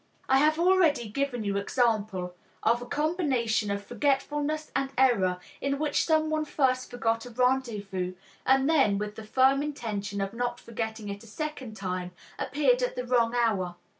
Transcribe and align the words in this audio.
I 0.27 0.39
have 0.39 0.57
already 0.57 1.07
given 1.09 1.43
you 1.43 1.57
an 1.57 1.61
example 1.61 2.33
of 2.63 2.81
a 2.81 2.87
combination 2.87 3.69
of 3.69 3.85
forgetfulness 3.85 4.71
and 4.75 4.89
error 4.97 5.39
in 5.61 5.77
which 5.77 6.05
someone 6.05 6.43
first 6.43 6.89
forgot 6.89 7.27
a 7.27 7.29
rendezvous 7.29 8.15
and 8.43 8.67
then, 8.67 8.97
with 8.97 9.13
the 9.13 9.23
firm 9.23 9.61
intention 9.61 10.19
of 10.19 10.33
not 10.33 10.59
forgetting 10.59 11.09
it 11.09 11.23
a 11.23 11.27
second 11.27 11.77
time, 11.77 12.13
appeared 12.39 12.81
at 12.81 12.95
the 12.95 13.05
wrong 13.05 13.35
hour. 13.35 13.75